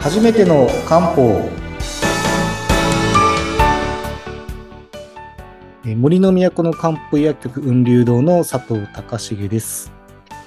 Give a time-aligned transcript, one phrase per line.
[0.00, 1.22] 初めての漢方
[5.84, 9.92] えー森の都の漢方薬局雲流堂の佐藤隆重です。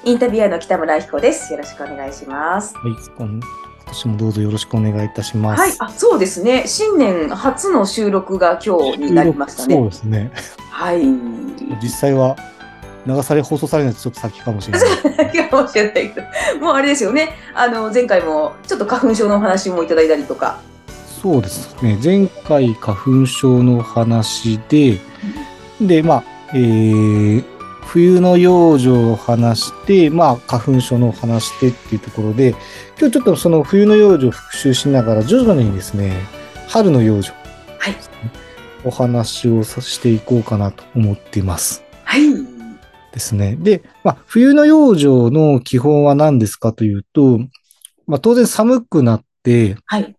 [0.04, 1.54] インタビュアーの北村彦です。
[1.54, 2.76] よろしくお願いします。
[2.76, 3.42] はい、今今
[3.86, 5.60] 年もどうぞよろしくお願いいたします。
[5.60, 6.64] はい、あ、そうですね。
[6.66, 9.84] 新年初の収録が今日になりましたそうね。
[9.84, 10.32] ですね。
[10.72, 11.06] はい。
[11.80, 12.36] 実際は
[13.06, 15.50] 流され放送されるのとちょっと先かもしれない。
[15.50, 16.28] かもしれないけど、
[16.60, 17.36] もうあれですよね。
[17.54, 20.60] あの前回もちょっと花粉症のお話もいただいたりとか。
[21.22, 21.98] そうですね。
[22.04, 25.00] 前回花粉症の話で、
[25.80, 26.24] で、まあ、
[26.54, 27.54] えー
[27.86, 32.56] 冬の養生を話して、まあ、花粉症の話してっていうところで、
[32.98, 36.18] 今日ちょっとその冬の養生を復習しながら、徐々にですね、
[36.68, 37.34] 春の養生、
[37.78, 37.96] はい。
[38.84, 41.84] お話をさしていこうかなと思っています。
[42.04, 42.53] はい。
[43.14, 43.56] ですね。
[43.56, 47.40] で、まあ、冬の養生の基本は何ですかというと、
[48.08, 50.16] まあ、当然寒くなって、はい。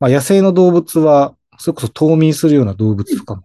[0.00, 3.42] まあ、野生の動物は、それこそ冬眠するような動物とかも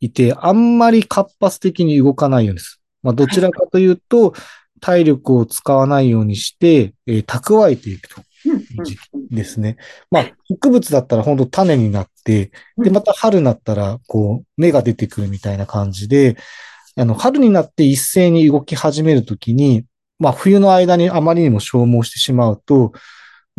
[0.00, 2.80] いて、あんまり活発的に動かないようにです。
[3.02, 4.34] まあ、どちらかというと、
[4.80, 9.76] 体力を使わないようにして、えー蓄えていくとうんいう時期ですね。
[10.10, 16.36] まあ、植物だったら本当種になって、で、うんまた春になったら、こう、芽が出てくるみたいな感じで、
[16.96, 19.84] あの、春になって一斉に動き始めるときに、
[20.18, 22.92] まあ、冬の間にあまりにも消耗してしまうと、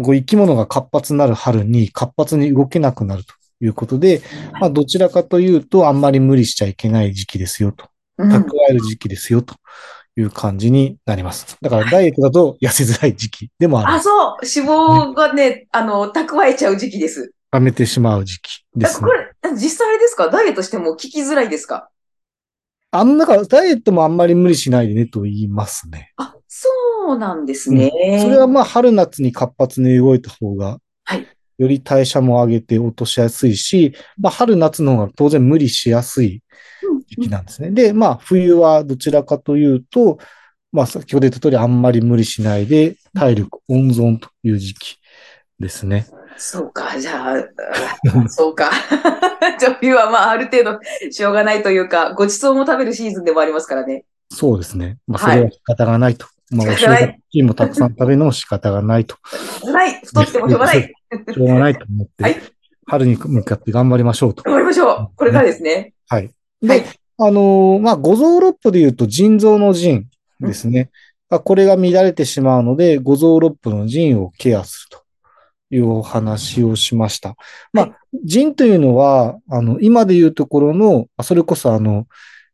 [0.02, 4.22] こう生き物が活発になる春に活発に動けなくなるということで、
[4.60, 7.86] まあ、どちらかというと、あんまり無理しちゃいけない時期ですよと、
[8.18, 9.56] うん蓄える時期ですよと
[10.16, 11.58] いう感じになります。
[11.62, 14.04] だから、ダイエットだと痩せづらい時期でもああ、る。
[14.04, 14.38] そう。
[14.44, 17.34] 脂肪がね、あの、蓄えちゃう時期です。
[17.52, 19.14] やめてしまう時期ですねこ。
[19.14, 20.30] れ、実際あれですか？
[20.30, 21.90] ダイエットしても効きづらいですか？
[22.92, 26.12] あんなか、ダイエットもあんまり無理しないでねと言いますね。
[26.18, 26.70] あ、そ
[27.14, 27.90] うなんですね。
[28.22, 31.28] それはまあ、春夏に活発に動いた方が、はい
[31.62, 36.42] より代謝も上げて落としやすいし、まあ、春夏の方が当然無理しやすい
[37.08, 37.70] 時期なんですね。
[37.70, 40.18] で、まあ、冬はどちらかというと、
[40.72, 44.98] まあ、先ほど言った通りあんまり無理しないで、体力温存という時期
[45.62, 46.08] ですね。
[46.38, 48.72] そうか、じゃあ、あ そうか。
[49.60, 50.80] じゃあ冬はまあある程度
[51.12, 54.06] しょうがないというか、ごちそうも食べるシーズンでもありますからね。
[54.30, 54.98] そうですね。
[55.08, 56.26] まあ、そはいれは仕方がないと。
[56.50, 59.16] まあ、お正月金もたくさん食べるのも仕方がないと。
[59.72, 60.82] はい、太ってもしょうがない。
[60.82, 62.42] しょうがないと思って、はい
[62.88, 64.44] 春に向かって頑張りましょうと。
[64.44, 65.12] 頑張りましょう。
[65.16, 65.94] これからですね。
[66.10, 66.30] はい。
[66.62, 66.84] で、はい
[67.20, 70.08] あのーまあ、五臓六腑で言うと腎臓の腎
[70.42, 70.90] ですね。
[71.30, 75.01] まあこれが乱れてしまうので、五臓六腑の腎をケアすると
[75.72, 77.36] いうお話をしました。
[77.74, 82.08] まあ、腎というのは、あの、今で言うところの、あそれこそあの、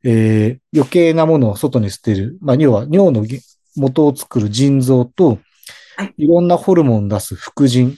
[0.03, 2.37] えー余計なものを外に捨てる。
[2.39, 3.41] まあ、要は尿のげ
[3.75, 5.39] 元を作る腎臓と、
[5.97, 7.97] はいいろんなホルモンを出す副腎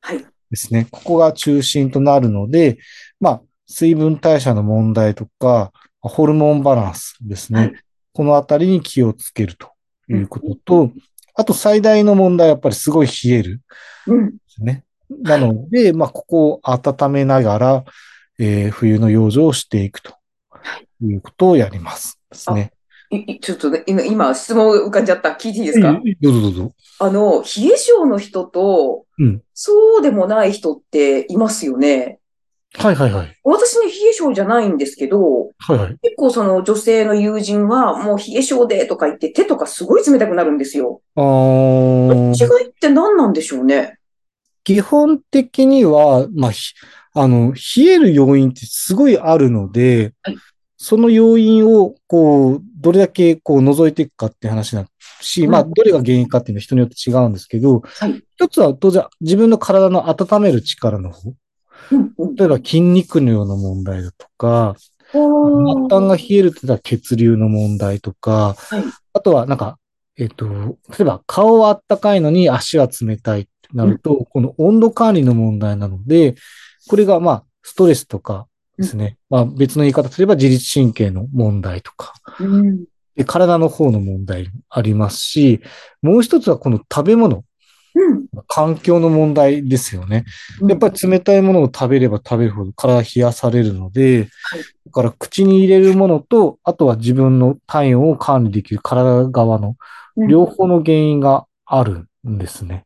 [0.00, 0.24] はい。
[0.50, 0.86] ですね。
[0.90, 2.78] ここが中心となるので、
[3.18, 7.60] まあ、水分代謝の問題とか、ホルモンバランスですね。
[7.60, 7.74] はい
[8.12, 9.70] このあたりに気をつけると
[10.08, 10.90] いうことと、
[11.34, 13.60] あと最大の問題はやっぱりすごい冷える
[14.06, 14.34] うん。
[14.52, 14.84] ですね。
[15.22, 17.84] なので、まあ、ここを温めながら、
[18.38, 20.14] えー冬の養生をしていくと
[21.02, 22.18] いうことをやります。
[22.30, 22.72] ですね。
[23.42, 25.30] ちょっとね、今、今質問浮かんじゃった。
[25.30, 26.00] 聞いていいですか？
[26.22, 26.72] どうぞどうぞ。
[26.98, 32.18] あの、冷え性の人と、うんそうでもない人っていますよね。
[32.74, 33.38] はいはいはい。
[33.44, 35.98] 私ね、冷え性じゃないんですけど、はいはい。
[36.00, 41.02] 結構その女性の友人はもう冷え性でとか言って手とかすごい冷たくなるんですよ。
[41.14, 43.98] あー違いって何なんでしょうね？
[44.64, 46.74] 基本的には、まあ、ひ
[47.14, 50.36] あの、冷える要因ってすごいあるので、はい。
[50.76, 54.86] その要因を、こう、どれだけこう除いていくかって話な
[55.20, 55.50] し、うん。
[55.50, 58.22] まあ、どれが原因かっていうのは人によって違うんですけど、はい。
[58.34, 61.34] 一つは当然自分の体の温める力の方。
[62.36, 64.74] 例えば筋肉のような問題だとか、
[65.14, 68.84] お末端が冷えるって言ったら血流の問題とか、はい。
[69.12, 69.78] あとはなんか、
[70.16, 76.34] えっ、と、例えば顔はあったかいのに足は冷たいなると、この温度管理の問題なので、
[76.88, 78.46] これがまあ、ストレスとか
[78.76, 79.16] ですね。
[79.30, 82.84] まあ別の言い方すれば自律神経の問題とか、うん。
[83.14, 85.60] で体の方の問題もありますし、
[86.00, 87.44] もう一つはこの食べ物、
[87.94, 88.26] うん。
[88.46, 90.24] 環境の問題ですよね。
[90.66, 99.76] やっぱり冷たいものを食べれば食べるほど体冷やされるので、はいだから口に入れるものと、あとは自分の体温を管理できる体側の
[100.16, 102.84] うん両方の原因があるんですね。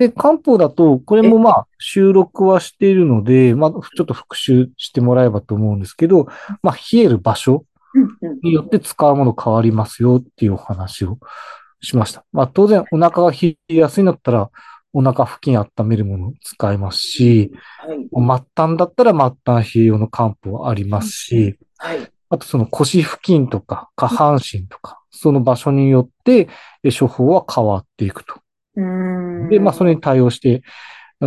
[0.00, 6.26] で、漢方だと、これもまあ収録はしているので、まあちょっと復習してもらえばと思うんですけど、
[6.62, 7.66] まあ冷える場所
[8.42, 11.18] によって使うもの変わりますよっていうお話を
[11.82, 12.24] しました。
[12.32, 14.50] まあ当然お腹が冷えやすいんだったら、
[14.94, 17.98] お腹付近温めるものを使いますし、はい。
[18.10, 22.10] 末端だったら末端冷え用の漢方ありますし、はい。
[22.30, 26.48] あとその腰付近とか下半身とか、その場所によって
[26.82, 28.40] え処方は変わっていくと。
[29.48, 30.62] で、まあそれに対応して、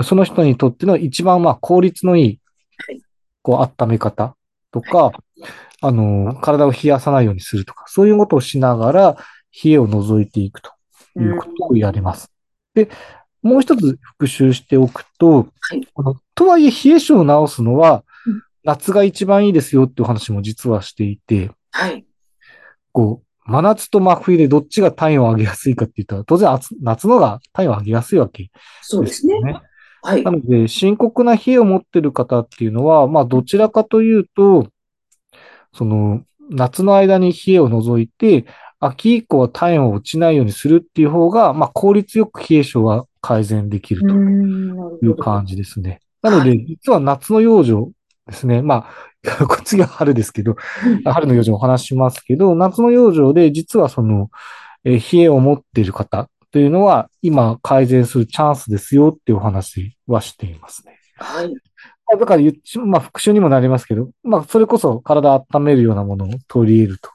[0.04, 2.40] その人にとっての一番まあ効率のいい
[2.88, 3.02] はい、
[3.42, 4.36] こう温め方
[4.72, 5.12] とか、
[5.82, 9.18] あの、体を冷やさないようにするとか、そういうことをしながら
[9.64, 10.72] 冷えを除いていくと
[11.20, 12.32] いうことをやります。
[12.74, 12.90] で、
[13.42, 15.88] もう一つ復習しておくと、はい。
[16.34, 22.06] とはいえ冷え性を治すのはうん、夏が一番いいですよっていう話も実はしていて、はい。
[22.94, 28.50] こう、真夏と真冬でどっちが体温を上げやすいかって言ったら、当然夏夏のが体温を上げやすいわけ
[28.82, 29.36] そうですね。
[30.02, 30.32] はいな。
[30.32, 34.68] ので、深刻な冷えを持っている方っていうのは、まあ、どちらかというと、
[35.74, 38.46] その、夏の間に冷えを除いて、
[38.80, 44.08] 秋以降は体温を落ちないようにするっていう方が、まあ、効率よく冷え性は改善できると。
[44.08, 46.02] いう感じですね。
[46.22, 47.92] なので、実は夏の養生
[48.28, 48.62] ですね。
[48.62, 48.88] ま
[49.28, 50.56] あ、こっちが春ですけど、
[51.06, 54.30] 春の養生をお話ししますけど、夏の養生で実はその、
[54.86, 60.98] えー冷えを持っている方というのは、今改善するチャンスですよっていうお話はしていますね。
[61.18, 61.54] はい。
[61.54, 67.10] まあだから言っち、まあ復習にもなりますけど、まあそれこそ体温めるようなものを取り入れると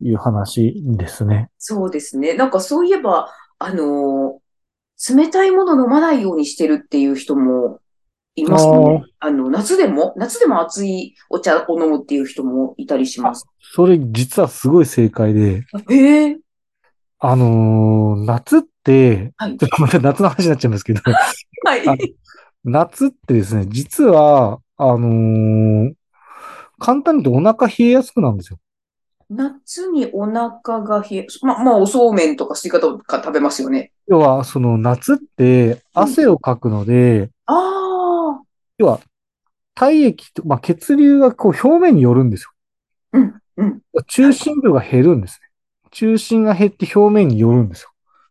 [0.00, 1.48] いう話ですね。
[1.58, 2.34] そうですね。
[2.34, 4.42] なんかそういえば、あのー
[5.16, 7.80] 冷たいもの飲まないようにしてるっていう人も
[8.34, 9.04] いますね。
[9.20, 13.46] あの、夏でも、夏でも熱いお茶を飲むっていう人もいたりします。
[13.60, 16.38] それ実はすごい正解で、へえ。
[17.18, 21.00] あのー夏って、はいちょっとまた夏の話になっちゃうんですけど、
[21.64, 21.88] はい。
[21.88, 21.94] あ
[22.64, 25.92] 夏ってですね、実は、あのー
[26.78, 28.58] 簡単に言うとお腹冷えやすくなるんですよ。
[29.30, 33.92] 夏にお腹が冷え、ま、まあ、おそうめんとかすり方とか食べますよね。
[34.08, 37.81] 要は、その夏って汗をかくので、ああ。
[38.78, 39.00] 要は
[39.74, 42.50] 体液と、まあ、血流がこう表面に寄るんですよ。
[43.14, 43.80] うん、うん。
[44.06, 45.48] 中心部が減るんですね。
[45.90, 47.88] 中心が減って表面に寄るんですよ。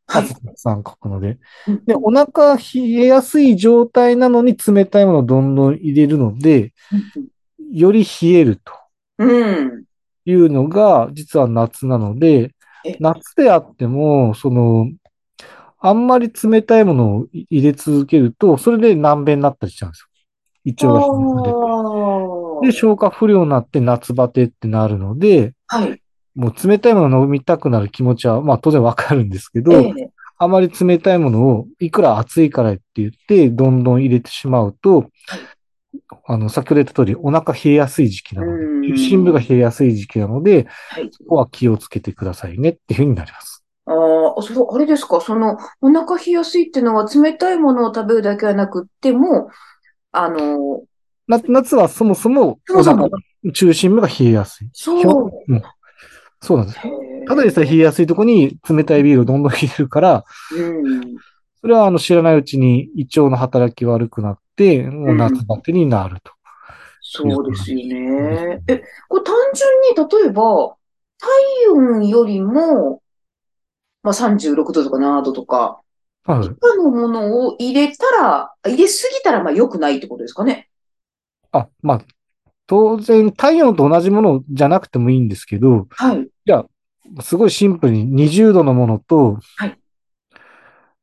[0.08, 1.38] はい汗たくさんかくので。
[1.68, 6.74] うんで、お腹冷えやすい状態なのに冷たいものをどんどん入れるので、
[7.72, 8.74] より冷えると
[9.20, 9.84] うん。
[10.26, 12.52] いうのが実は夏なので
[12.84, 14.90] え、夏であっても、その、
[15.80, 20.11] あんまり冷たいものを入れ続けると、それで難便になったりしちゃうんですよ。
[20.66, 22.68] 胃腸が冷えるので。
[22.68, 26.02] で、消化不良になって夏バテってなるので、はい。
[26.36, 30.12] もう冷たいものを飲みたくなる気持ちは、まあ当然わかるんですけど、ええ
[30.44, 35.12] あまり冷たいものをいくら暑いからって言って、どんどん入れてしまうと、
[36.26, 41.10] あの、先ほど言った通り、お腹冷えやすい時期なので、うん中心部が冷えやすい時期なので、はい。
[41.12, 43.64] そこは気をつけてくださいねっていうふうになります。
[43.86, 45.22] ああ、そう、あれですか？
[45.22, 49.50] その、お腹冷えやすいっていうのは冷たいものを食べるだけはなくっても、
[50.12, 50.84] あの、
[51.28, 52.60] な夏はそもそも
[53.54, 54.70] 中心部が冷えやすい。
[54.74, 55.32] そう。
[55.48, 55.62] うん
[56.44, 56.80] そうなんです。
[57.28, 61.18] ただでさえ冷えやすいところに冷たいビールをどんどん入れるから、うん。
[61.62, 66.32] それはあの知らないうちに胃腸の働きが悪くなって、もう夏バテになると。
[67.02, 68.64] そうですよね。
[68.68, 70.76] え、これ単純に、例えば、
[71.20, 73.02] 体温よりも、
[74.02, 75.82] まあ、36度とか7度とか、
[76.24, 80.70] はい以下のものを入れたら、入れすぎたら、まあ、良くないってことですかね。
[81.52, 82.02] あ、まあ、
[82.68, 86.28] 当然体温と同じものじゃなくてもいいんですけど、はい。
[86.46, 86.66] じゃ
[87.18, 89.78] あ、すごいシンプルに20度のものとはい、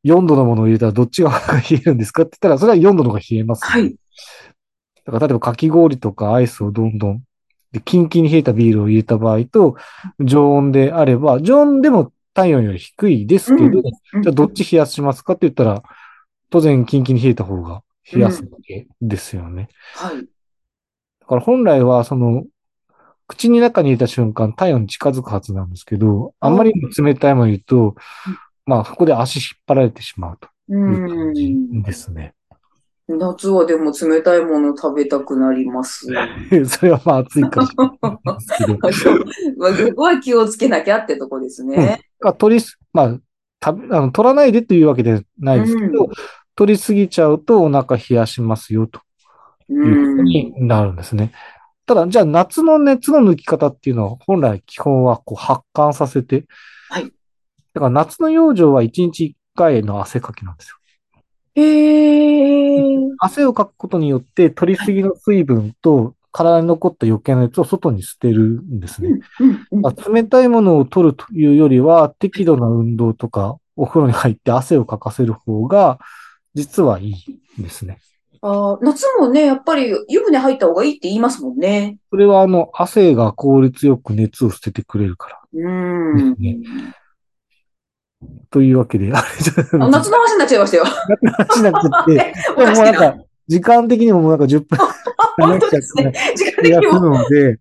[0.04, 1.30] 4度のものを入れたらどっちが
[1.70, 3.66] 冷えるんですかって言ったら、それは4度の方が冷えます。
[3.66, 3.94] はい。
[5.04, 7.22] だから例えばかき氷とかアイスをどんどん、
[7.72, 9.76] で、キンキンに冷えたビールを入れた場合と、
[10.20, 15.82] 常温であれば、常温でも体温より低いですけど、うんじゃあどっち冷やしますかって言ったら、
[16.50, 19.68] 当然キンキンに冷えた方が冷やすわけですよね。
[19.94, 20.16] はい。
[20.18, 22.44] だから本来は、その、
[23.26, 27.96] 口に中に入れた瞬間、体温に近づくはずなんですけど、あんまり冷たいもの言うと、
[28.64, 31.82] まあ、そこで足引っ張られてしまうとういう感じん。
[31.82, 32.34] ですね。
[33.08, 36.06] 夏はでも冷たいもの食べたくなります。
[36.66, 39.24] それはまあ暑いからしれないですけど。
[39.56, 42.00] まあ、そこは気をつけなきゃってとこですね。
[42.20, 43.18] まあ、取りす、まあ、
[43.60, 46.10] たあの取らないでというわけではないですけど、うん
[46.58, 48.98] 取りすぎちゃうとお腹冷やしますよと
[49.70, 50.16] いうこうん。
[50.16, 51.30] とになるんですね。
[51.86, 56.46] ただ、じゃあ夏の熱の抜き方っていうのは本来基本はこう発汗させて、
[56.90, 57.04] はい。
[57.04, 57.10] だ
[57.80, 60.76] から夏の養生は1日1回の汗かきなんですよ。
[61.54, 62.98] へえ。
[63.20, 69.20] 汗をかくことによって取りすぎの水分と体に残った余計なやつを外に捨てるんですね。
[70.12, 75.98] 冷たいものを取るというよりは、適度な運動とか、お風呂に入って汗をかかせる方が、
[76.54, 77.14] 実はいい
[77.58, 77.98] ですね。
[78.40, 81.98] あー夏もね、やっぱり湯船入った方がいいって言いますもんね。
[82.10, 85.40] それは、あの、汗が効率よく熱を捨ててくれるから。
[85.52, 86.34] うん。
[86.38, 86.58] ね
[88.50, 90.84] というわけで、あれじゃあ夏の話になっちゃいましたよ。
[90.84, 93.16] 話になっちゃって、 もなんか、
[93.48, 94.78] 時間的にももうなんか10分
[95.46, 96.12] 本当ですね。
[96.36, 97.18] 時間気がする的にも。
[97.18, 97.58] ので、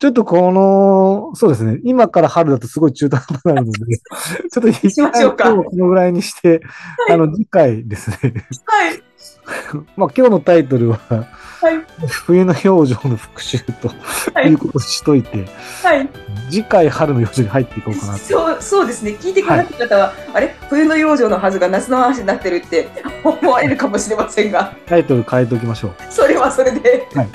[0.00, 3.98] ちょっとこの、そうですね、今から春だとすごい中途半端になるので、
[4.50, 6.62] ちょっと一しましょうか旦今日このぐらいにして、
[7.10, 8.32] あの、次回ですね、
[8.64, 9.02] はい。
[9.96, 11.84] まあ今日のタイトルは、はい。
[12.08, 13.88] 冬の表情の復習と
[14.32, 15.44] はいいうことにしといて、
[15.82, 16.08] はい。
[16.48, 18.18] 次回春の表情に入っていこうかなと。
[18.20, 19.18] そう、そうですね。
[19.20, 20.56] 聞いてくださった方は、あれ？
[20.70, 22.88] 冬の養生のはずが夏の話になってるって
[23.22, 25.92] 思われるかもしれませんが、タイトル変えておきましょう。
[26.08, 27.28] それはそれで、はい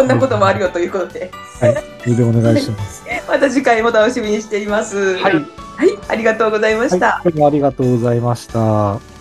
[0.00, 1.30] こんなこともあるよということで、
[1.60, 1.74] はい。
[2.02, 3.04] それでお願いします。
[3.28, 5.18] また次回も楽しみにしています。
[5.18, 5.34] はい。
[5.34, 5.44] はい、
[6.08, 7.20] ありがとうございました。
[7.22, 7.44] はい。
[7.44, 9.19] ありがとうございました。